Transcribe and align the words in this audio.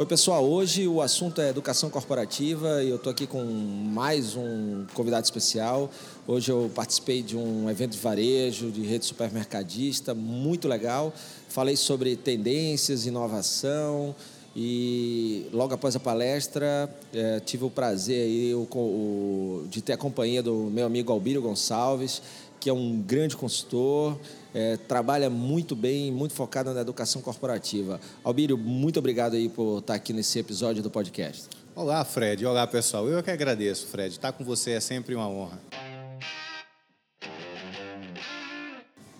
Oi, 0.00 0.06
pessoal. 0.06 0.44
Hoje 0.48 0.86
o 0.86 1.02
assunto 1.02 1.40
é 1.40 1.48
educação 1.48 1.90
corporativa 1.90 2.84
e 2.84 2.88
eu 2.88 2.94
estou 2.94 3.10
aqui 3.10 3.26
com 3.26 3.42
mais 3.42 4.36
um 4.36 4.86
convidado 4.94 5.24
especial. 5.24 5.90
Hoje 6.24 6.52
eu 6.52 6.70
participei 6.72 7.20
de 7.20 7.36
um 7.36 7.68
evento 7.68 7.94
de 7.94 7.98
varejo, 7.98 8.70
de 8.70 8.82
rede 8.82 9.04
supermercadista, 9.04 10.14
muito 10.14 10.68
legal. 10.68 11.12
Falei 11.48 11.74
sobre 11.74 12.14
tendências, 12.14 13.06
inovação 13.06 14.14
e 14.54 15.46
logo 15.52 15.74
após 15.74 15.96
a 15.96 16.00
palestra 16.00 16.88
é, 17.12 17.40
tive 17.40 17.64
o 17.64 17.70
prazer 17.70 18.22
aí, 18.22 18.54
o, 18.54 18.68
o, 18.72 19.66
de 19.68 19.82
ter 19.82 19.94
a 19.94 19.96
companhia 19.96 20.44
do 20.44 20.70
meu 20.70 20.86
amigo 20.86 21.12
Albírio 21.12 21.42
Gonçalves, 21.42 22.22
que 22.60 22.68
é 22.68 22.72
um 22.72 23.00
grande 23.00 23.36
consultor, 23.36 24.18
é, 24.54 24.76
trabalha 24.76 25.30
muito 25.30 25.76
bem, 25.76 26.10
muito 26.10 26.34
focado 26.34 26.72
na 26.72 26.80
educação 26.80 27.22
corporativa. 27.22 28.00
Albírio, 28.24 28.56
muito 28.56 28.98
obrigado 28.98 29.34
aí 29.34 29.48
por 29.48 29.78
estar 29.78 29.94
aqui 29.94 30.12
nesse 30.12 30.38
episódio 30.38 30.82
do 30.82 30.90
podcast. 30.90 31.48
Olá, 31.74 32.04
Fred. 32.04 32.44
Olá, 32.44 32.66
pessoal. 32.66 33.08
Eu 33.08 33.22
que 33.22 33.30
agradeço, 33.30 33.86
Fred. 33.86 34.10
Estar 34.10 34.32
com 34.32 34.42
você 34.42 34.72
é 34.72 34.80
sempre 34.80 35.14
uma 35.14 35.28
honra. 35.28 35.60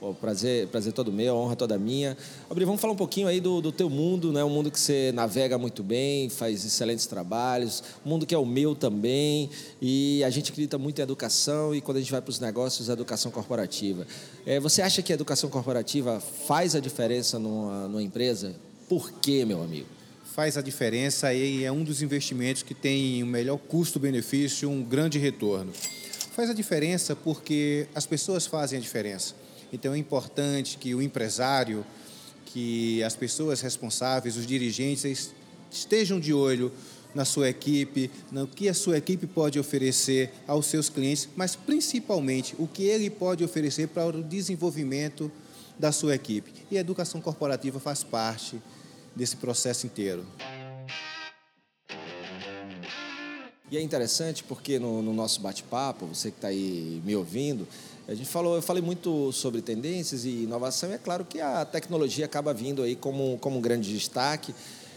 Pô, 0.08 0.14
prazer, 0.14 0.68
prazer 0.68 0.94
todo 0.94 1.12
meu, 1.12 1.36
honra 1.36 1.54
toda 1.54 1.76
minha. 1.76 2.16
Abri, 2.48 2.64
vamos 2.64 2.80
falar 2.80 2.94
um 2.94 2.96
pouquinho 2.96 3.26
aí 3.26 3.40
do, 3.40 3.60
do 3.60 3.70
teu 3.70 3.90
mundo, 3.90 4.32
né? 4.32 4.42
Um 4.42 4.48
mundo 4.48 4.70
que 4.70 4.80
você 4.80 5.12
navega 5.12 5.58
muito 5.58 5.82
bem, 5.82 6.30
faz 6.30 6.64
excelentes 6.64 7.04
trabalhos, 7.04 7.84
um 8.06 8.08
mundo 8.08 8.24
que 8.24 8.34
é 8.34 8.38
o 8.38 8.46
meu 8.46 8.74
também. 8.74 9.50
E 9.82 10.24
a 10.24 10.30
gente 10.30 10.50
acredita 10.50 10.78
muito 10.78 10.98
em 10.98 11.02
educação 11.02 11.74
e 11.74 11.82
quando 11.82 11.98
a 11.98 12.00
gente 12.00 12.10
vai 12.10 12.22
para 12.22 12.30
os 12.30 12.40
negócios, 12.40 12.88
a 12.88 12.94
educação 12.94 13.30
corporativa. 13.30 14.06
É, 14.46 14.58
você 14.58 14.80
acha 14.80 15.02
que 15.02 15.12
a 15.12 15.14
educação 15.14 15.50
corporativa 15.50 16.20
faz 16.46 16.74
a 16.74 16.80
diferença 16.80 17.38
numa, 17.38 17.86
numa 17.86 18.02
empresa? 18.02 18.54
Por 18.88 19.12
quê, 19.12 19.44
meu 19.44 19.62
amigo? 19.62 19.88
Faz 20.34 20.56
a 20.56 20.62
diferença 20.62 21.34
e 21.34 21.64
é 21.64 21.70
um 21.70 21.84
dos 21.84 22.00
investimentos 22.00 22.62
que 22.62 22.72
tem 22.72 23.22
o 23.22 23.26
melhor 23.26 23.58
custo-benefício, 23.58 24.70
um 24.70 24.82
grande 24.82 25.18
retorno. 25.18 25.70
Faz 26.32 26.48
a 26.48 26.54
diferença 26.54 27.14
porque 27.14 27.86
as 27.94 28.06
pessoas 28.06 28.46
fazem 28.46 28.78
a 28.78 28.80
diferença. 28.80 29.34
Então 29.72 29.94
é 29.94 29.98
importante 29.98 30.78
que 30.78 30.94
o 30.94 31.02
empresário, 31.02 31.84
que 32.46 33.02
as 33.02 33.14
pessoas 33.14 33.60
responsáveis, 33.60 34.36
os 34.36 34.46
dirigentes 34.46 35.32
estejam 35.70 36.18
de 36.18 36.32
olho 36.32 36.72
na 37.14 37.24
sua 37.24 37.48
equipe, 37.48 38.10
no 38.30 38.46
que 38.46 38.68
a 38.68 38.74
sua 38.74 38.98
equipe 38.98 39.26
pode 39.26 39.58
oferecer 39.58 40.32
aos 40.46 40.66
seus 40.66 40.88
clientes, 40.88 41.28
mas 41.36 41.56
principalmente 41.56 42.54
o 42.58 42.66
que 42.66 42.84
ele 42.84 43.10
pode 43.10 43.42
oferecer 43.44 43.88
para 43.88 44.16
o 44.16 44.22
desenvolvimento 44.22 45.30
da 45.78 45.92
sua 45.92 46.14
equipe. 46.14 46.52
E 46.70 46.76
a 46.76 46.80
educação 46.80 47.20
corporativa 47.20 47.80
faz 47.80 48.02
parte 48.02 48.60
desse 49.14 49.36
processo 49.36 49.86
inteiro. 49.86 50.24
E 53.70 53.76
é 53.76 53.82
interessante 53.82 54.42
porque 54.44 54.78
no, 54.78 55.02
no 55.02 55.12
nosso 55.12 55.40
bate-papo, 55.40 56.06
você 56.06 56.30
que 56.30 56.38
está 56.38 56.48
aí 56.48 57.02
me 57.04 57.14
ouvindo, 57.14 57.68
a 58.06 58.14
gente 58.14 58.28
falou, 58.28 58.56
eu 58.56 58.62
falei 58.62 58.82
muito 58.82 59.30
sobre 59.32 59.60
tendências 59.60 60.24
e 60.24 60.44
inovação, 60.44 60.90
e 60.90 60.94
é 60.94 60.98
claro 60.98 61.26
que 61.26 61.40
a 61.40 61.66
tecnologia 61.66 62.24
acaba 62.24 62.54
vindo 62.54 62.82
aí 62.82 62.96
como, 62.96 63.36
como 63.38 63.58
um 63.58 63.60
grande 63.60 63.92
destaque. 63.92 64.54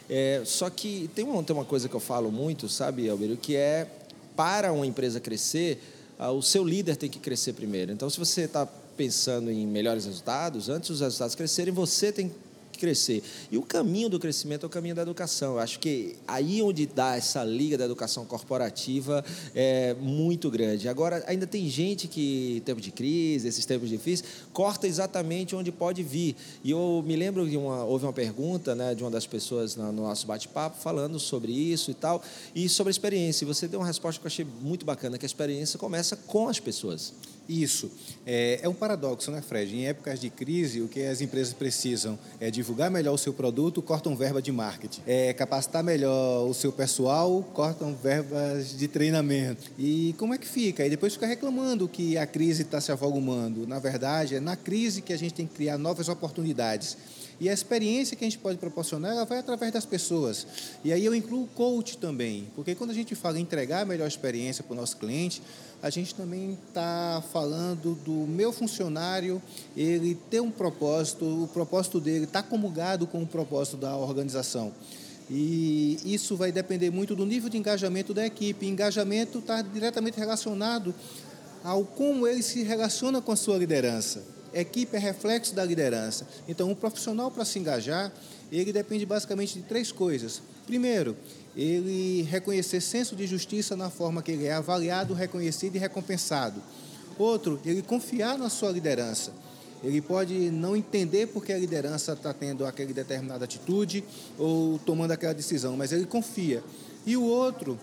É, 0.10 0.42
só 0.46 0.70
que 0.70 1.10
tem 1.14 1.26
uma, 1.26 1.44
tem 1.44 1.54
uma 1.54 1.66
coisa 1.66 1.90
que 1.90 1.96
eu 1.96 2.00
falo 2.00 2.32
muito, 2.32 2.70
sabe, 2.70 3.10
Albeiro, 3.10 3.36
que 3.36 3.56
é 3.56 3.88
para 4.36 4.72
uma 4.72 4.88
empresa 4.88 5.20
crescer, 5.20 5.82
o 6.18 6.42
seu 6.42 6.64
líder 6.64 6.96
tem 6.96 7.10
que 7.10 7.20
crescer 7.20 7.54
primeiro. 7.54 7.92
Então, 7.92 8.10
se 8.10 8.18
você 8.18 8.42
está 8.42 8.66
pensando 8.96 9.52
em 9.52 9.66
melhores 9.66 10.06
resultados, 10.06 10.70
antes 10.70 10.90
dos 10.90 11.02
resultados 11.02 11.36
crescerem, 11.36 11.74
você 11.74 12.12
tem 12.12 12.30
que 12.30 12.36
crescer. 12.82 13.22
E 13.52 13.58
o 13.60 13.62
caminho 13.62 14.10
do 14.10 14.20
crescimento 14.20 14.64
é 14.64 14.68
o 14.68 14.70
caminho 14.70 14.96
da 14.96 15.04
educação. 15.04 15.54
Eu 15.54 15.60
acho 15.60 15.80
que 15.80 16.16
aí 16.28 16.64
onde 16.64 16.88
dá 16.88 17.16
essa 17.16 17.44
liga 17.44 17.78
da 17.78 17.86
educação 17.86 18.26
corporativa 18.26 19.24
é 19.54 19.94
muito 20.00 20.50
grande. 20.50 20.90
Agora, 20.90 21.24
ainda 21.28 21.46
tem 21.46 21.70
gente 21.70 22.08
que, 22.08 22.58
em 22.58 22.62
tempos 22.62 22.84
de 22.84 22.92
crise, 22.92 23.48
esses 23.48 23.64
tempos 23.68 23.88
difíceis, 23.88 24.28
corta 24.52 24.88
exatamente 24.88 25.56
onde 25.56 25.72
pode 25.72 26.02
vir. 26.02 26.36
E 26.64 26.72
eu 26.72 27.04
me 27.06 27.16
lembro 27.16 27.48
que 27.48 27.56
uma, 27.56 27.86
houve 27.86 28.06
uma 28.06 28.14
pergunta 28.14 28.74
né, 28.74 28.96
de 28.96 29.04
uma 29.04 29.12
das 29.12 29.28
pessoas 29.28 29.76
no 29.76 29.92
nosso 29.92 30.26
bate-papo 30.26 30.82
falando 30.82 31.20
sobre 31.20 31.52
isso 31.52 31.92
e 31.92 31.94
tal, 31.94 32.24
e 32.56 32.68
sobre 32.68 32.90
a 32.90 32.92
experiência. 32.92 33.46
E 33.46 33.48
você 33.48 33.68
deu 33.68 33.80
uma 33.80 33.86
resposta 33.86 34.20
que 34.20 34.26
eu 34.26 34.30
achei 34.30 34.48
muito 34.62 34.84
bacana, 34.84 35.20
que 35.20 35.26
a 35.26 35.28
experiência 35.28 35.78
começa 35.78 36.16
com 36.16 36.50
as 36.50 36.60
pessoas. 36.60 37.14
Isso. 37.52 37.92
É, 38.26 38.62
é, 38.64 38.70
um 38.70 38.74
paradoxo, 38.74 39.30
né, 39.30 39.42
Fred? 39.42 39.76
Em 39.76 39.86
épocas 39.86 40.22
de 40.22 40.30
crise, 40.30 40.82
o 40.82 40.88
que 40.88 41.04
as 41.04 41.20
empresas 41.20 41.54
precisam 41.54 42.18
é 42.40 42.50
divulgar 42.50 42.90
melhor 42.90 43.14
o 43.14 43.18
seu 43.18 43.34
produto, 43.34 43.82
cortam 43.82 44.16
verba 44.16 44.42
de 44.42 44.54
marketing. 44.54 45.02
É 45.06 45.34
capacitar 45.34 45.84
melhor 45.84 46.48
o 46.48 46.54
seu 46.54 46.72
pessoal, 46.72 47.44
cortam 47.54 47.94
verbas 47.94 48.78
de 48.78 48.88
treinamento. 48.88 49.70
E 49.78 50.16
como 50.18 50.34
é 50.34 50.38
que 50.38 50.48
fica? 50.48 50.86
E 50.86 50.90
depois 50.90 51.14
fica 51.14 51.26
reclamando 51.26 51.90
que 51.90 52.18
a 52.18 52.26
crise 52.26 52.62
está 52.62 52.80
se 52.80 52.90
avolumando. 52.90 53.68
Na 53.68 53.80
verdade, 53.80 54.36
é 54.36 54.40
na 54.40 54.56
crise 54.56 55.02
que 55.02 55.12
a 55.12 55.18
gente 55.18 55.34
tem 55.34 55.46
que 55.46 55.56
criar 55.56 55.78
novas 55.78 56.08
oportunidades. 56.08 56.98
E 57.42 57.50
a 57.50 57.54
experiência 57.54 58.16
que 58.16 58.24
a 58.24 58.28
gente 58.30 58.38
pode 58.38 58.60
proporcionar, 58.60 59.14
ela 59.14 59.26
vai 59.26 59.40
através 59.40 59.74
das 59.74 59.84
pessoas. 59.84 60.46
E 60.84 60.94
aí 60.94 61.04
eu 61.04 61.16
incluo 61.16 61.46
o 61.46 61.48
coach 61.48 61.98
também, 61.98 62.48
porque 62.56 62.76
quando 62.76 62.92
a 62.92 62.94
gente 62.94 63.16
fala 63.16 63.40
em 63.40 63.42
entregar 63.42 63.82
a 63.82 63.86
melhor 63.86 64.08
experiência 64.08 64.64
para 64.64 64.74
o 64.74 64.76
nosso 64.76 64.96
cliente, 64.98 65.42
a 65.82 65.90
gente 65.90 66.14
também 66.14 66.56
está 66.68 67.24
falando 67.34 67.96
do 68.06 68.12
meu 68.12 68.54
funcionário, 68.54 69.42
ele 69.76 70.14
ter 70.30 70.40
um 70.40 70.52
propósito, 70.52 71.26
o 71.26 71.48
propósito 71.48 72.00
dele 72.00 72.26
está 72.26 72.44
comungado 72.44 73.08
com 73.08 73.24
o 73.24 73.26
propósito 73.26 73.76
da 73.76 73.98
organização. 73.98 74.72
E 75.28 75.98
isso 76.06 76.38
vai 76.38 76.52
depender 76.52 76.92
muito 76.92 77.16
do 77.16 77.26
nível 77.26 77.50
de 77.50 77.58
engajamento 77.58 78.14
da 78.14 78.24
equipe. 78.24 78.68
Engajamento 78.68 79.40
está 79.40 79.64
diretamente 79.64 80.20
relacionado 80.20 80.94
ao 81.64 81.86
como 81.86 82.28
ele 82.28 82.44
se 82.44 82.62
relaciona 82.62 83.20
com 83.20 83.32
a 83.32 83.36
sua 83.36 83.58
liderança. 83.58 84.22
Equipe 84.54 84.96
é 84.96 85.00
reflexo 85.00 85.56
da 85.56 85.64
liderança. 85.64 86.28
Então, 86.48 86.70
um 86.70 86.76
profissional 86.76 87.32
para 87.32 87.46
se 87.46 87.58
engajar, 87.58 88.12
ele 88.52 88.74
depende 88.74 89.06
basicamente 89.06 89.60
de 89.60 89.62
três 89.64 89.92
coisas. 89.92 90.42
Primeiro, 90.66 91.16
ele 91.56 92.24
reconhecer 92.24 92.82
senso 92.82 93.16
de 93.16 93.26
justiça 93.26 93.76
na 93.76 93.90
forma 93.90 94.22
que 94.22 94.32
ele 94.32 94.46
é 94.46 94.54
avaliado, 94.54 95.14
reconhecido 95.14 95.76
e 95.76 95.80
recompensado. 95.80 96.62
Outro, 97.18 97.60
ele 97.66 97.82
confiar 97.82 98.38
na 98.38 98.50
sua 98.50 98.72
liderança. 98.72 99.32
Ele 99.84 100.02
pode 100.02 100.34
não 100.52 100.76
entender 100.76 101.28
porque 101.28 101.52
a 101.52 101.58
liderança 101.58 102.14
está 102.14 102.34
tendo 102.34 102.66
aquela 102.66 102.94
determinada 102.94 103.46
atitude 103.46 104.04
ou 104.38 104.80
tomando 104.80 105.12
aquela 105.12 105.34
decisão, 105.34 105.76
mas 105.76 105.92
ele 105.92 106.06
confia. 106.06 106.64
E 107.06 107.18
o 107.18 107.24
outro 107.24 107.80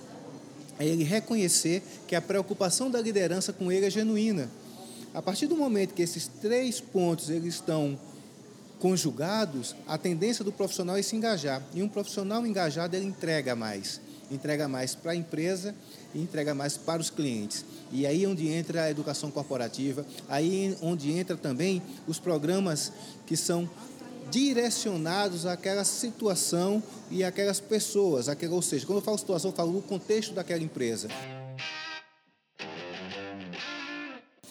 é 0.78 0.86
ele 0.86 1.02
reconhecer 1.02 1.82
que 2.06 2.14
a 2.14 2.22
preocupação 2.22 2.88
da 2.90 3.00
liderança 3.00 3.52
com 3.52 3.70
ele 3.72 3.86
é 3.86 3.90
genuína. 3.90 4.48
A 5.14 5.22
partir 5.22 5.46
do 5.46 5.56
momento 5.56 5.94
que 5.94 6.02
esses 6.02 6.26
três 6.26 6.80
pontos 6.80 7.30
eles 7.30 7.54
estão 7.54 7.98
conjugados, 8.78 9.74
a 9.86 9.98
tendência 9.98 10.44
do 10.44 10.52
profissional 10.52 10.96
é 10.96 11.02
se 11.02 11.16
engajar. 11.16 11.62
E 11.74 11.82
um 11.82 11.88
profissional 11.88 12.46
engajado, 12.46 12.94
ele 12.94 13.06
entrega 13.06 13.56
mais. 13.56 14.00
Entrega 14.30 14.68
mais 14.68 14.94
para 14.94 15.12
a 15.12 15.16
empresa 15.16 15.74
e 16.14 16.20
entrega 16.20 16.54
mais 16.54 16.76
para 16.76 17.00
os 17.00 17.10
clientes. 17.10 17.64
E 17.90 18.06
aí 18.06 18.24
é 18.24 18.28
onde 18.28 18.48
entra 18.48 18.84
a 18.84 18.90
educação 18.90 19.30
corporativa, 19.30 20.04
aí 20.28 20.74
é 20.74 20.84
onde 20.84 21.10
entra 21.10 21.36
também 21.36 21.82
os 22.06 22.18
programas 22.18 22.92
que 23.26 23.36
são 23.36 23.68
direcionados 24.30 25.46
àquela 25.46 25.84
situação 25.84 26.82
e 27.10 27.24
àquelas 27.24 27.60
pessoas. 27.60 28.28
Aquela, 28.28 28.54
ou 28.54 28.62
seja, 28.62 28.86
quando 28.86 28.98
eu 28.98 29.02
falo 29.02 29.16
situação, 29.16 29.50
eu 29.50 29.56
falo 29.56 29.78
o 29.78 29.82
contexto 29.82 30.34
daquela 30.34 30.62
empresa. 30.62 31.08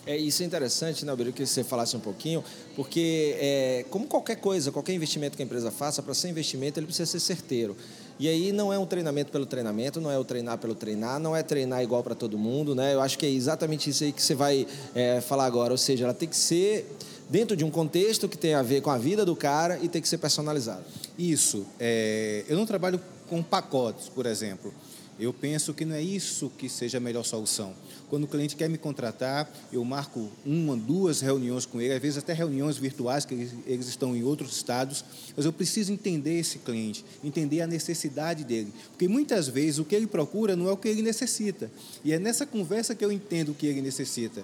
É, 0.07 0.15
isso 0.15 0.41
é 0.41 0.45
interessante, 0.45 1.03
né, 1.03 1.11
Albeiro, 1.11 1.33
que 1.33 1.45
você 1.45 1.65
falasse 1.65 1.97
um 1.97 1.99
pouquinho, 1.99 2.41
porque 2.77 3.35
é, 3.39 3.85
como 3.89 4.07
qualquer 4.07 4.37
coisa, 4.37 4.71
qualquer 4.71 4.93
investimento 4.93 5.35
que 5.35 5.43
a 5.43 5.45
empresa 5.45 5.69
faça, 5.69 6.01
para 6.01 6.13
ser 6.13 6.29
investimento, 6.29 6.79
ele 6.79 6.85
precisa 6.85 7.05
ser 7.05 7.19
certeiro. 7.19 7.75
E 8.17 8.29
aí 8.29 8.53
não 8.53 8.71
é 8.71 8.79
um 8.79 8.85
treinamento 8.85 9.33
pelo 9.33 9.45
treinamento, 9.45 9.99
não 9.99 10.09
é 10.09 10.17
o 10.17 10.23
treinar 10.23 10.57
pelo 10.59 10.73
treinar, 10.73 11.19
não 11.19 11.35
é 11.35 11.43
treinar 11.43 11.83
igual 11.83 12.01
para 12.01 12.15
todo 12.15 12.37
mundo, 12.37 12.73
né? 12.73 12.93
Eu 12.93 13.01
acho 13.01 13.17
que 13.17 13.25
é 13.25 13.29
exatamente 13.29 13.89
isso 13.89 14.05
aí 14.05 14.13
que 14.13 14.23
você 14.23 14.33
vai 14.33 14.65
é, 14.95 15.19
falar 15.19 15.45
agora, 15.45 15.73
ou 15.73 15.77
seja, 15.77 16.05
ela 16.05 16.13
tem 16.13 16.29
que 16.29 16.37
ser 16.37 16.89
dentro 17.29 17.57
de 17.57 17.65
um 17.65 17.69
contexto 17.69 18.29
que 18.29 18.37
tem 18.37 18.53
a 18.53 18.61
ver 18.61 18.81
com 18.81 18.89
a 18.89 18.97
vida 18.97 19.25
do 19.25 19.35
cara 19.35 19.77
e 19.83 19.89
tem 19.89 20.01
que 20.01 20.07
ser 20.07 20.19
personalizado. 20.19 20.85
Isso. 21.19 21.65
É, 21.77 22.45
eu 22.47 22.55
não 22.55 22.65
trabalho 22.65 22.99
com 23.29 23.43
pacotes, 23.43 24.07
por 24.07 24.25
exemplo. 24.25 24.73
Eu 25.19 25.33
penso 25.33 25.73
que 25.73 25.83
não 25.83 25.95
é 25.95 26.01
isso 26.01 26.51
que 26.57 26.69
seja 26.69 26.97
a 26.97 27.01
melhor 27.01 27.23
solução. 27.23 27.73
Quando 28.09 28.25
o 28.25 28.27
cliente 28.27 28.55
quer 28.55 28.69
me 28.69 28.77
contratar, 28.77 29.51
eu 29.73 29.83
marco 29.83 30.29
uma, 30.45 30.77
duas 30.77 31.21
reuniões 31.21 31.65
com 31.65 31.81
ele, 31.81 31.93
às 31.93 32.01
vezes 32.01 32.17
até 32.19 32.33
reuniões 32.33 32.77
virtuais, 32.77 33.25
que 33.25 33.33
eles, 33.65 33.87
estão 33.87 34.15
em 34.15 34.23
outros 34.23 34.55
estados, 34.55 35.03
mas 35.35 35.45
eu 35.45 35.51
preciso 35.51 35.91
entender 35.91 36.39
esse 36.39 36.59
cliente, 36.59 37.03
entender 37.23 37.61
a 37.61 37.67
necessidade 37.67 38.43
dele. 38.43 38.71
Porque 38.89 39.07
muitas 39.07 39.47
vezes 39.47 39.79
o 39.79 39.85
que 39.85 39.95
ele 39.95 40.07
procura 40.07 40.55
não 40.55 40.69
é 40.69 40.71
o 40.71 40.77
que 40.77 40.87
ele 40.87 41.01
necessita. 41.01 41.71
E 42.03 42.13
é 42.13 42.19
nessa 42.19 42.45
conversa 42.45 42.93
que 42.93 43.03
eu 43.03 43.11
entendo 43.11 43.49
o 43.49 43.55
que 43.55 43.65
ele 43.65 43.81
necessita. 43.81 44.43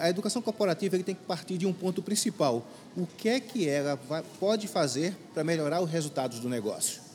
A 0.00 0.08
educação 0.08 0.42
corporativa 0.42 0.96
ele 0.96 1.04
tem 1.04 1.14
que 1.14 1.24
partir 1.24 1.58
de 1.58 1.66
um 1.66 1.72
ponto 1.72 2.02
principal. 2.02 2.66
O 2.96 3.06
que 3.06 3.28
é 3.28 3.40
que 3.40 3.68
ela 3.68 3.96
pode 4.38 4.66
fazer 4.66 5.16
para 5.32 5.44
melhorar 5.44 5.80
os 5.80 5.90
resultados 5.90 6.40
do 6.40 6.48
negócio? 6.48 7.09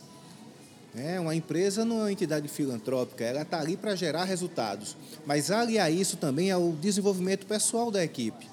É, 0.97 1.19
uma 1.19 1.35
empresa 1.35 1.83
não 1.83 1.97
é 1.97 2.03
uma 2.03 2.11
entidade 2.11 2.47
filantrópica, 2.47 3.25
ela 3.25 3.41
está 3.41 3.59
ali 3.59 3.75
para 3.75 3.95
gerar 3.95 4.23
resultados. 4.23 4.95
Mas 5.25 5.51
aliar 5.51 5.91
isso 5.91 6.15
também 6.15 6.51
ao 6.51 6.71
desenvolvimento 6.71 7.45
pessoal 7.45 7.91
da 7.91 8.03
equipe. 8.03 8.47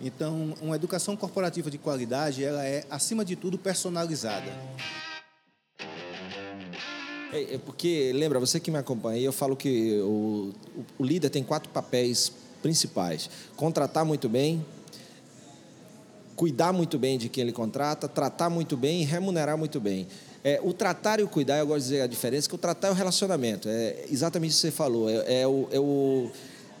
Então, 0.00 0.54
uma 0.60 0.76
educação 0.76 1.16
corporativa 1.16 1.70
de 1.70 1.78
qualidade, 1.78 2.44
ela 2.44 2.64
é, 2.64 2.84
acima 2.90 3.24
de 3.24 3.34
tudo, 3.34 3.58
personalizada. 3.58 4.52
É, 7.32 7.54
é 7.54 7.58
porque, 7.58 8.12
lembra, 8.14 8.38
você 8.38 8.60
que 8.60 8.70
me 8.70 8.78
acompanha, 8.78 9.20
eu 9.20 9.32
falo 9.32 9.56
que 9.56 9.98
o, 10.02 10.52
o 10.98 11.04
líder 11.04 11.30
tem 11.30 11.42
quatro 11.42 11.70
papéis 11.70 12.30
principais: 12.62 13.30
contratar 13.56 14.04
muito 14.04 14.28
bem, 14.28 14.64
cuidar 16.36 16.72
muito 16.72 16.98
bem 16.98 17.18
de 17.18 17.28
quem 17.28 17.42
ele 17.42 17.52
contrata, 17.52 18.06
tratar 18.06 18.50
muito 18.50 18.76
bem 18.76 19.02
e 19.02 19.04
remunerar 19.04 19.56
muito 19.56 19.80
bem. 19.80 20.06
É, 20.44 20.60
o 20.62 20.72
tratar 20.72 21.20
e 21.20 21.22
o 21.22 21.28
cuidar, 21.28 21.58
eu 21.58 21.66
gosto 21.66 21.80
de 21.80 21.90
dizer 21.90 22.02
a 22.02 22.06
diferença, 22.06 22.48
que 22.48 22.54
o 22.54 22.58
tratar 22.58 22.88
é 22.88 22.90
o 22.90 22.94
relacionamento. 22.94 23.68
É 23.68 24.04
exatamente 24.10 24.52
isso 24.52 24.60
que 24.60 24.68
você 24.68 24.76
falou. 24.76 25.10
É, 25.10 25.42
é, 25.42 25.46
o, 25.46 25.68
é 25.72 25.80
o, 25.80 26.30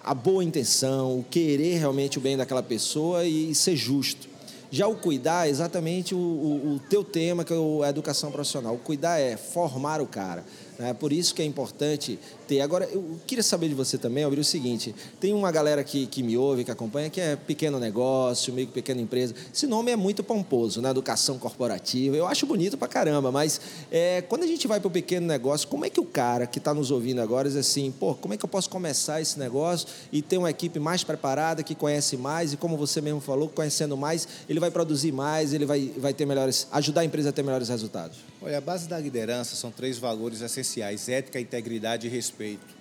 a 0.02 0.14
boa 0.14 0.44
intenção, 0.44 1.18
o 1.18 1.24
querer 1.24 1.78
realmente 1.78 2.18
o 2.18 2.20
bem 2.20 2.36
daquela 2.36 2.62
pessoa 2.62 3.24
e, 3.24 3.54
ser 3.54 3.76
justo. 3.76 4.28
Já 4.70 4.86
o 4.86 4.96
cuidar 4.96 5.46
é 5.46 5.50
exatamente 5.50 6.14
o, 6.14 6.18
o, 6.18 6.74
o 6.74 6.80
teu 6.90 7.02
tema, 7.02 7.42
que 7.44 7.52
é 7.52 7.56
a 7.84 7.88
educação 7.88 8.30
profissional. 8.30 8.74
O 8.74 8.78
cuidar 8.78 9.18
é 9.18 9.36
formar 9.36 10.00
o 10.00 10.06
cara. 10.06 10.44
É 10.80 10.92
por 10.92 11.12
isso 11.12 11.34
que 11.34 11.42
é 11.42 11.44
importante 11.44 12.18
ter. 12.46 12.60
Agora, 12.60 12.84
eu 12.84 13.18
queria 13.26 13.42
saber 13.42 13.68
de 13.68 13.74
você 13.74 13.98
também, 13.98 14.22
Alviro, 14.22 14.42
o 14.42 14.44
seguinte: 14.44 14.94
tem 15.18 15.32
uma 15.32 15.50
galera 15.50 15.82
que, 15.82 16.06
que 16.06 16.22
me 16.22 16.36
ouve, 16.36 16.64
que 16.64 16.70
acompanha, 16.70 17.10
que 17.10 17.20
é 17.20 17.34
pequeno 17.34 17.80
negócio, 17.80 18.52
meio 18.52 18.68
que 18.68 18.72
pequena 18.72 19.00
empresa. 19.00 19.34
Esse 19.52 19.66
nome 19.66 19.90
é 19.90 19.96
muito 19.96 20.22
pomposo, 20.22 20.80
né? 20.80 20.90
Educação 20.90 21.36
corporativa. 21.36 22.16
Eu 22.16 22.28
acho 22.28 22.46
bonito 22.46 22.78
pra 22.78 22.86
caramba, 22.86 23.32
mas 23.32 23.60
é, 23.90 24.22
quando 24.22 24.44
a 24.44 24.46
gente 24.46 24.68
vai 24.68 24.78
para 24.78 24.86
o 24.86 24.90
pequeno 24.90 25.26
negócio, 25.26 25.66
como 25.66 25.84
é 25.84 25.90
que 25.90 26.00
o 26.00 26.04
cara 26.04 26.46
que 26.46 26.58
está 26.58 26.72
nos 26.72 26.92
ouvindo 26.92 27.20
agora 27.20 27.48
diz 27.48 27.56
assim, 27.56 27.90
pô, 27.90 28.14
como 28.14 28.34
é 28.34 28.36
que 28.36 28.44
eu 28.44 28.48
posso 28.48 28.70
começar 28.70 29.20
esse 29.20 29.36
negócio 29.36 29.88
e 30.12 30.22
ter 30.22 30.38
uma 30.38 30.50
equipe 30.50 30.78
mais 30.78 31.02
preparada, 31.02 31.64
que 31.64 31.74
conhece 31.74 32.16
mais, 32.16 32.52
e 32.52 32.56
como 32.56 32.76
você 32.76 33.00
mesmo 33.00 33.20
falou, 33.20 33.48
conhecendo 33.48 33.96
mais, 33.96 34.28
ele 34.48 34.60
vai 34.60 34.70
produzir 34.70 35.10
mais, 35.10 35.52
ele 35.52 35.66
vai, 35.66 35.90
vai 35.96 36.14
ter 36.14 36.24
melhores. 36.24 36.68
ajudar 36.70 37.00
a 37.00 37.04
empresa 37.04 37.30
a 37.30 37.32
ter 37.32 37.42
melhores 37.42 37.68
resultados? 37.68 38.18
Olha, 38.40 38.58
a 38.58 38.60
base 38.60 38.88
da 38.88 38.98
liderança 38.98 39.56
são 39.56 39.70
três 39.70 39.98
valores 39.98 40.40
essenciais: 40.40 41.08
ética, 41.08 41.40
integridade 41.40 42.06
e 42.06 42.10
respeito. 42.10 42.78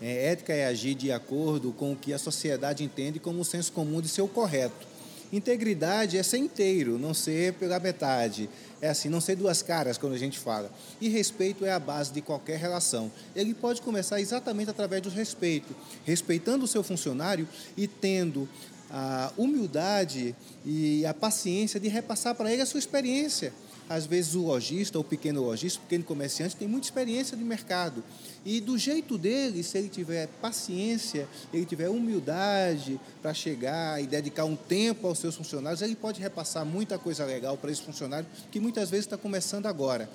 É, 0.00 0.32
ética 0.32 0.52
é 0.52 0.66
agir 0.66 0.94
de 0.94 1.12
acordo 1.12 1.72
com 1.72 1.92
o 1.92 1.96
que 1.96 2.12
a 2.12 2.18
sociedade 2.18 2.82
entende 2.82 3.20
como 3.20 3.40
o 3.40 3.44
senso 3.44 3.72
comum 3.72 4.00
de 4.00 4.08
ser 4.08 4.22
o 4.22 4.28
correto. 4.28 4.86
Integridade 5.32 6.16
é 6.16 6.22
ser 6.22 6.38
inteiro, 6.38 6.98
não 6.98 7.14
ser 7.14 7.52
pela 7.54 7.78
metade. 7.78 8.48
É 8.80 8.88
assim, 8.88 9.08
não 9.08 9.20
ser 9.20 9.36
duas 9.36 9.60
caras 9.62 9.98
quando 9.98 10.14
a 10.14 10.18
gente 10.18 10.38
fala. 10.38 10.70
E 11.00 11.08
respeito 11.08 11.64
é 11.64 11.72
a 11.72 11.78
base 11.78 12.12
de 12.12 12.22
qualquer 12.22 12.58
relação. 12.58 13.12
Ele 13.36 13.54
pode 13.54 13.82
começar 13.82 14.20
exatamente 14.20 14.70
através 14.70 15.02
do 15.02 15.10
respeito, 15.10 15.76
respeitando 16.04 16.64
o 16.64 16.68
seu 16.68 16.82
funcionário 16.82 17.46
e 17.76 17.86
tendo 17.86 18.48
a 18.90 19.30
humildade 19.36 20.34
e 20.64 21.04
a 21.04 21.12
paciência 21.12 21.78
de 21.78 21.88
repassar 21.88 22.34
para 22.34 22.50
ele 22.50 22.62
a 22.62 22.66
sua 22.66 22.78
experiência 22.78 23.52
às 23.88 24.06
vezes 24.06 24.34
o 24.34 24.42
lojista, 24.42 24.98
o 24.98 25.04
pequeno 25.04 25.42
lojista, 25.42 25.78
o 25.78 25.82
pequeno 25.82 26.04
comerciante 26.04 26.56
tem 26.56 26.68
muita 26.68 26.86
experiência 26.86 27.36
de 27.36 27.42
mercado. 27.42 28.04
E 28.44 28.60
do 28.60 28.76
jeito 28.76 29.16
dele, 29.16 29.62
se 29.62 29.78
ele 29.78 29.88
tiver 29.88 30.28
paciência, 30.40 31.28
ele 31.52 31.64
tiver 31.64 31.88
humildade 31.88 33.00
para 33.22 33.32
chegar 33.32 34.02
e 34.02 34.06
dedicar 34.06 34.44
um 34.44 34.56
tempo 34.56 35.06
aos 35.06 35.18
seus 35.18 35.34
funcionários, 35.34 35.82
ele 35.82 35.96
pode 35.96 36.20
repassar 36.20 36.64
muita 36.64 36.98
coisa 36.98 37.24
legal 37.24 37.56
para 37.56 37.70
esse 37.70 37.82
funcionário 37.82 38.26
que 38.50 38.60
muitas 38.60 38.90
vezes 38.90 39.06
está 39.06 39.16
começando 39.16 39.66
agora. 39.66 40.08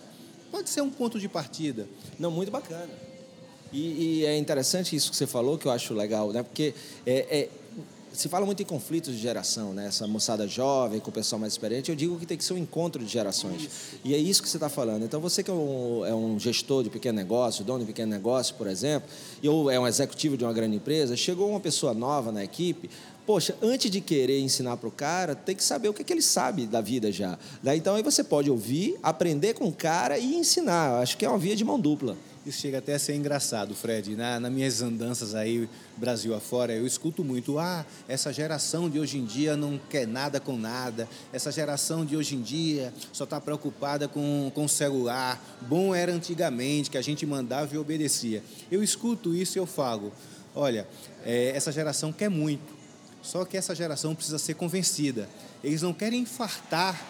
Pode 0.51 0.69
ser 0.69 0.81
um 0.81 0.89
ponto 0.89 1.19
de 1.19 1.27
partida. 1.27 1.87
Não, 2.19 2.29
muito 2.29 2.51
bacana. 2.51 2.91
E, 3.71 4.19
e, 4.19 4.25
é 4.25 4.37
interessante 4.37 4.95
isso 4.95 5.09
que 5.09 5.17
você 5.17 5.25
falou, 5.25 5.57
que 5.57 5.65
eu 5.65 5.71
acho 5.71 5.95
legal, 5.95 6.31
né? 6.31 6.43
Porque 6.43 6.75
é, 7.07 7.39
é 7.39 7.49
se 8.13 8.29
fala 8.29 8.45
muito 8.45 8.61
em 8.61 8.65
conflitos 8.65 9.15
de 9.15 9.19
geração, 9.19 9.73
né? 9.73 9.87
Essa 9.87 10.07
moçada 10.07 10.47
jovem 10.47 10.99
com 10.99 11.09
o 11.09 11.13
pessoal 11.13 11.39
mais 11.39 11.53
experiente, 11.53 11.89
eu 11.89 11.95
digo 11.95 12.17
que 12.19 12.25
tem 12.25 12.37
que 12.37 12.43
ser 12.43 12.53
um 12.53 12.57
encontro 12.57 13.03
de 13.03 13.11
gerações. 13.11 13.63
Isso. 13.63 13.99
E 14.03 14.13
é 14.13 14.17
isso 14.17 14.41
que 14.41 14.47
você 14.47 14.57
está 14.57 14.69
falando. 14.69 15.03
Então, 15.03 15.19
você 15.19 15.41
que 15.43 15.49
é 15.49 15.53
um, 15.53 16.05
é 16.05 16.13
um, 16.13 16.39
gestor 16.39 16.83
de 16.83 16.91
pequeno 16.91 17.15
negócio, 17.15 17.65
dono 17.65 17.79
de 17.79 17.85
pequeno 17.85 18.11
negócio, 18.11 18.53
por 18.55 18.67
exemplo, 18.67 19.09
ou 19.43 19.69
é 19.69 19.79
um 19.79 19.87
executivo 19.87 20.37
de 20.37 20.43
uma 20.43 20.53
grande 20.53 20.75
empresa, 20.75 21.17
chegou 21.17 21.49
uma 21.49 21.59
pessoa 21.59 21.93
nova 21.93 22.31
na 22.31 22.43
equipe, 22.43 22.89
poxa, 23.25 23.55
antes 23.61 23.89
de 23.89 24.01
querer 24.01 24.39
ensinar 24.39 24.77
para 24.77 24.87
o 24.87 24.91
cara, 24.91 25.35
tem 25.35 25.55
que 25.55 25.63
saber 25.63 25.89
o 25.89 25.93
que, 25.93 26.03
que 26.03 26.13
ele 26.13 26.21
sabe 26.21 26.65
da 26.65 26.81
vida 26.81 27.11
já. 27.11 27.37
Então, 27.75 27.95
aí 27.95 28.03
você 28.03 28.23
pode 28.23 28.49
ouvir, 28.49 28.97
aprender 29.01 29.53
com 29.53 29.67
o 29.67 29.73
cara 29.73 30.17
e 30.17 30.35
ensinar. 30.35 31.01
Acho 31.01 31.17
que 31.17 31.25
é 31.25 31.29
uma 31.29 31.37
via 31.37 31.55
de 31.55 31.63
mão 31.63 31.79
dupla. 31.79 32.17
Isso 32.45 32.59
chega 32.59 32.79
até 32.79 32.93
a 32.93 32.99
ser 32.99 33.15
engraçado, 33.15 33.73
Fred. 33.73 34.17
Na, 34.17 34.37
nas 34.37 34.51
minhas 34.51 34.81
andanças 34.81 35.33
aí, 35.33 35.67
Brasil 35.95 36.35
afora, 36.35 36.73
eu 36.73 36.85
escuto 36.85 37.23
muito: 37.23 37.57
ah, 37.57 37.85
essa 38.05 38.33
geração 38.33 38.89
de 38.89 38.99
hoje 38.99 39.17
em 39.17 39.23
dia 39.23 39.55
não 39.55 39.79
quer 39.89 40.05
nada 40.05 40.41
com 40.41 40.57
nada, 40.57 41.07
essa 41.31 41.53
geração 41.53 42.05
de 42.05 42.17
hoje 42.17 42.35
em 42.35 42.41
dia 42.41 42.93
só 43.13 43.23
está 43.23 43.39
preocupada 43.39 44.09
com, 44.09 44.51
com 44.53 44.65
o 44.65 44.69
celular. 44.69 45.41
Bom 45.61 45.95
era 45.95 46.11
antigamente, 46.11 46.89
que 46.89 46.97
a 46.97 47.01
gente 47.01 47.25
mandava 47.25 47.73
e 47.73 47.77
obedecia. 47.77 48.43
Eu 48.69 48.83
escuto 48.83 49.33
isso 49.33 49.57
e 49.57 49.59
eu 49.59 49.65
falo: 49.65 50.11
olha, 50.53 50.85
é, 51.23 51.53
essa 51.55 51.71
geração 51.71 52.11
quer 52.11 52.29
muito, 52.29 52.73
só 53.23 53.43
que 53.43 53.57
essa 53.57 53.73
geração 53.73 54.13
precisa 54.13 54.37
ser 54.37 54.53
convencida. 54.53 55.27
Eles 55.63 55.81
não 55.81 55.93
querem 55.93 56.21
infartar 56.21 57.01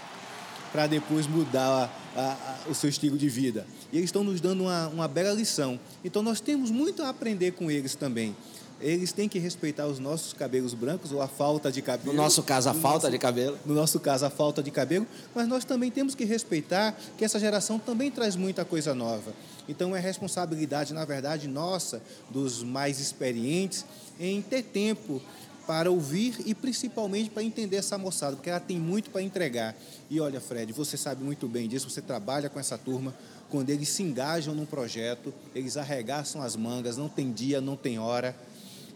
para 0.71 0.88
depois 0.88 1.27
mudar 1.27 1.92
a, 2.15 2.21
a, 2.21 2.69
o 2.69 2.74
seu 2.74 2.89
estilo 2.89 3.18
de 3.18 3.27
vida. 3.27 3.68
E 3.92 3.98
eles 3.98 4.06
estão 4.06 4.24
nos 4.24 4.39
dando 4.39 4.63
uma, 4.63 4.88
uma 4.88 5.07
bela 5.07 5.33
lição. 5.33 5.80
Então 6.06 6.24
nós 6.24 6.39
temos 6.39 6.71
muito 6.71 7.04
a 7.04 7.10
aprender 7.10 7.51
com 7.51 7.69
eles 7.69 7.95
também 7.95 8.36
eles 8.83 9.13
têm 9.13 9.30
que 9.30 9.39
respeitar 9.39 9.88
os 9.88 9.98
nossos 9.98 10.33
cabelos 10.33 10.74
brancos 10.74 11.12
ou 11.12 11.21
a 11.21 11.27
falta 11.27 11.71
de 11.71 11.81
cabelo. 11.81 12.13
No 12.13 12.21
nosso 12.21 12.44
caso, 12.44 12.69
a 12.69 12.74
falta 12.74 13.07
nosso, 13.07 13.12
de 13.12 13.18
cabelo. 13.18 13.57
No 13.66 13.74
nosso 13.74 14.00
caso, 14.00 14.25
a 14.25 14.30
falta 14.30 14.62
de 14.62 14.69
cabelo. 14.71 15.07
Mas 15.33 15.48
nós 15.48 15.63
também 15.63 15.89
temos 15.89 16.13
que 16.13 16.25
respeitar 16.25 16.95
que 17.18 17.24
essa 17.24 17.39
geração 17.39 17.80
também 17.80 18.12
traz 18.12 18.36
muita 18.36 18.66
coisa 18.66 18.94
nova. 18.94 19.33
Então 19.68 19.95
é 19.95 20.00
responsabilidade, 20.00 20.94
na 20.94 21.06
verdade, 21.06 21.48
nossa, 21.48 22.01
dos 22.30 22.62
mais 22.62 23.00
experientes, 23.00 23.86
em 24.19 24.42
ter 24.42 24.63
tempo 24.63 25.21
para 25.65 25.89
ouvir 25.89 26.36
e 26.45 26.54
principalmente 26.54 27.30
para 27.30 27.44
entender 27.44 27.77
essa 27.77 27.98
moçada, 27.98 28.36
porque 28.36 28.50
ela 28.50 28.60
tem 28.60 28.80
muito 28.80 29.10
para 29.10 29.21
entregar. 29.21 29.75
E 30.10 30.19
olha, 30.19 30.42
Fred, 30.42 30.74
você 30.74 30.98
sabe 30.98 31.24
muito 31.24 31.48
bem 31.48 31.68
disso, 31.68 31.89
você 31.89 32.01
trabalha 32.01 32.50
com 32.50 32.60
essa 32.60 32.77
turma, 32.77 33.14
quando 33.49 33.69
eles 33.69 33.90
se 33.90 34.04
engajam 34.04 34.54
num 34.54 34.66
projeto, 34.66 35.33
eles 35.54 35.78
arregaçam 35.78 36.42
as 36.42 36.56
mangas, 36.56 36.97
não 36.97 37.07
tem 37.07 37.31
dia, 37.31 37.61
não 37.61 37.76
tem 37.76 37.99
hora, 37.99 38.35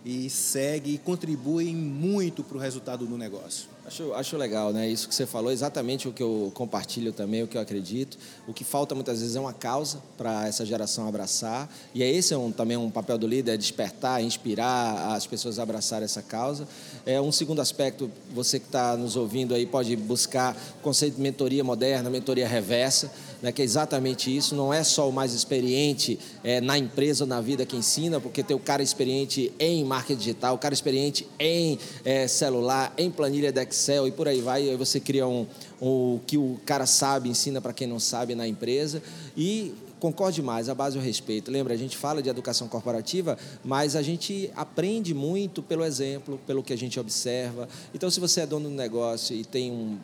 e 0.03 0.29
seguem 0.29 0.95
e 0.95 0.97
contribuem 0.97 1.75
muito 1.75 2.43
para 2.43 2.57
o 2.57 2.59
resultado 2.59 3.05
do 3.05 3.17
negócio. 3.17 3.69
Acho, 3.87 4.13
acho 4.15 4.35
legal, 4.35 4.73
né? 4.73 4.85
Isso 4.85 5.07
que 5.07 5.15
você 5.15 5.25
falou, 5.25 5.49
exatamente 5.49 6.09
o 6.09 6.11
que 6.11 6.21
eu 6.21 6.51
compartilho 6.53 7.13
também, 7.13 7.43
o 7.43 7.47
que 7.47 7.57
eu 7.57 7.61
acredito. 7.61 8.17
O 8.45 8.51
que 8.51 8.65
falta 8.65 8.93
muitas 8.93 9.21
vezes 9.21 9.37
é 9.37 9.39
uma 9.39 9.53
causa 9.53 9.99
para 10.17 10.45
essa 10.45 10.65
geração 10.65 11.07
abraçar. 11.07 11.69
E 11.95 12.03
é 12.03 12.11
esse 12.11 12.33
é 12.33 12.37
um, 12.37 12.51
também 12.51 12.75
um 12.75 12.91
papel 12.91 13.17
do 13.17 13.25
líder, 13.25 13.53
é 13.53 13.57
despertar, 13.57 14.21
inspirar 14.21 15.15
as 15.15 15.25
pessoas 15.25 15.57
a 15.57 15.63
abraçar 15.63 16.03
essa 16.03 16.21
causa. 16.21 16.67
É 17.05 17.21
um 17.21 17.31
segundo 17.31 17.61
aspecto, 17.61 18.11
você 18.33 18.59
que 18.59 18.65
está 18.65 18.97
nos 18.97 19.15
ouvindo 19.15 19.55
aí 19.55 19.65
pode 19.65 19.95
buscar 19.95 20.53
o 20.79 20.83
conceito 20.83 21.15
de 21.15 21.21
mentoria 21.21 21.63
moderna, 21.63 22.09
mentoria 22.09 22.45
reversa, 22.45 23.09
né? 23.41 23.51
que 23.51 23.61
é 23.61 23.65
exatamente 23.65 24.35
isso. 24.35 24.55
Não 24.55 24.73
é 24.73 24.83
só 24.83 25.09
o 25.09 25.13
mais 25.13 25.33
experiente 25.33 26.19
é, 26.43 26.61
na 26.61 26.77
empresa 26.77 27.25
na 27.25 27.41
vida 27.41 27.65
que 27.65 27.75
ensina, 27.75 28.19
porque 28.19 28.43
tem 28.43 28.55
o 28.55 28.59
cara 28.59 28.83
experiente 28.83 29.51
em 29.59 29.83
marketing 29.83 30.19
digital, 30.19 30.55
o 30.55 30.57
cara 30.57 30.73
experiente 30.73 31.27
em 31.39 31.77
é, 32.03 32.27
celular, 32.27 32.93
em 32.97 33.09
planilha 33.09 33.51
da 33.51 33.63
Excel 33.63 34.07
e 34.07 34.11
por 34.11 34.27
aí 34.27 34.41
vai. 34.41 34.65
E 34.65 34.69
aí 34.69 34.75
você 34.75 34.99
cria 34.99 35.27
um 35.27 35.45
o 35.79 36.19
que 36.25 36.37
o 36.37 36.59
cara 36.65 36.85
sabe, 36.85 37.29
ensina 37.29 37.61
para 37.61 37.73
quem 37.73 37.87
não 37.87 37.99
sabe 37.99 38.35
na 38.35 38.47
empresa. 38.47 39.01
E 39.35 39.73
concorde 39.99 40.41
mais, 40.41 40.69
a 40.69 40.75
base 40.75 40.97
é 40.97 41.01
o 41.01 41.03
respeito. 41.03 41.51
Lembra, 41.51 41.73
a 41.73 41.77
gente 41.77 41.97
fala 41.97 42.21
de 42.21 42.29
educação 42.29 42.67
corporativa, 42.67 43.37
mas 43.63 43.95
a 43.95 44.01
gente 44.01 44.51
aprende 44.55 45.13
muito 45.13 45.61
pelo 45.61 45.83
exemplo, 45.83 46.39
pelo 46.45 46.63
que 46.63 46.73
a 46.73 46.77
gente 46.77 46.99
observa. 46.99 47.67
Então, 47.93 48.09
se 48.09 48.19
você 48.19 48.41
é 48.41 48.45
dono 48.45 48.69
do 48.69 48.75
negócio 48.75 49.35
e 49.35 49.43
tem 49.43 49.71
um 49.71 49.97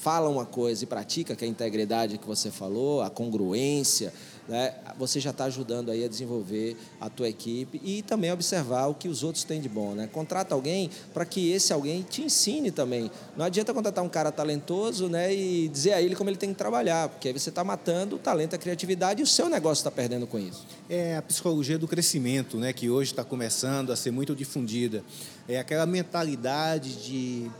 fala 0.00 0.28
uma 0.30 0.46
coisa 0.46 0.82
e 0.82 0.86
pratica, 0.86 1.36
que 1.36 1.44
é 1.44 1.48
a 1.48 1.50
integridade 1.50 2.16
que 2.16 2.26
você 2.26 2.50
falou, 2.50 3.02
a 3.02 3.10
congruência, 3.10 4.12
né, 4.48 4.74
você 4.98 5.20
já 5.20 5.30
está 5.30 5.44
ajudando 5.44 5.90
aí 5.90 6.02
a 6.04 6.08
desenvolver 6.08 6.76
a 6.98 7.10
tua 7.10 7.28
equipe 7.28 7.80
e 7.84 8.02
também 8.02 8.32
observar 8.32 8.86
o 8.86 8.94
que 8.94 9.08
os 9.08 9.22
outros 9.22 9.44
têm 9.44 9.60
de 9.60 9.68
bom. 9.68 9.92
Né? 9.92 10.08
Contrata 10.10 10.54
alguém 10.54 10.90
para 11.12 11.26
que 11.26 11.52
esse 11.52 11.72
alguém 11.72 12.02
te 12.02 12.22
ensine 12.22 12.70
também. 12.70 13.10
Não 13.36 13.44
adianta 13.44 13.74
contratar 13.74 14.02
um 14.02 14.08
cara 14.08 14.32
talentoso 14.32 15.08
né, 15.08 15.32
e 15.34 15.68
dizer 15.68 15.92
a 15.92 16.00
ele 16.00 16.16
como 16.16 16.30
ele 16.30 16.38
tem 16.38 16.48
que 16.48 16.58
trabalhar, 16.58 17.10
porque 17.10 17.28
aí 17.28 17.38
você 17.38 17.50
está 17.50 17.62
matando 17.62 18.16
o 18.16 18.18
talento, 18.18 18.54
a 18.54 18.58
criatividade 18.58 19.20
e 19.20 19.22
o 19.22 19.26
seu 19.26 19.50
negócio 19.50 19.82
está 19.82 19.90
perdendo 19.90 20.26
com 20.26 20.38
isso. 20.38 20.66
É 20.88 21.18
a 21.18 21.22
psicologia 21.22 21.78
do 21.78 21.86
crescimento, 21.86 22.56
né, 22.56 22.72
que 22.72 22.88
hoje 22.88 23.12
está 23.12 23.22
começando 23.22 23.92
a 23.92 23.96
ser 23.96 24.10
muito 24.10 24.34
difundida. 24.34 25.04
É 25.46 25.58
aquela 25.58 25.84
mentalidade 25.84 27.04
de 27.04 27.50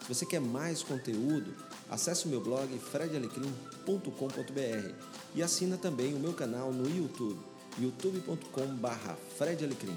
Se 0.00 0.06
você 0.08 0.24
quer 0.24 0.40
mais 0.40 0.84
conteúdo, 0.84 1.56
acesse 1.90 2.26
o 2.26 2.28
meu 2.28 2.40
blog 2.40 2.68
fredalecrim.com.br 2.78 4.94
e 5.34 5.42
assina 5.42 5.76
também 5.76 6.14
o 6.14 6.20
meu 6.20 6.34
canal 6.34 6.72
no 6.72 6.88
YouTube, 6.88 7.50
youtube.com.br 7.78 9.12
fredalecrim. 9.36 9.96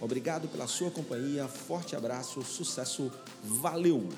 Obrigado 0.00 0.48
pela 0.48 0.66
sua 0.66 0.90
companhia, 0.90 1.48
forte 1.48 1.96
abraço, 1.96 2.42
sucesso, 2.42 3.10
valeu! 3.42 4.08